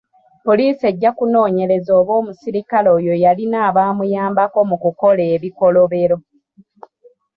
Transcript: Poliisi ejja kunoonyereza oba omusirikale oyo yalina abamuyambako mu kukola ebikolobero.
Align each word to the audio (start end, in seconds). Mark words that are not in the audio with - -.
Poliisi 0.45 0.83
ejja 0.91 1.09
kunoonyereza 1.17 1.91
oba 1.99 2.13
omusirikale 2.21 2.87
oyo 2.97 3.13
yalina 3.23 3.57
abamuyambako 3.69 4.59
mu 4.69 4.75
kukola 4.83 5.23
ebikolobero. 5.35 6.17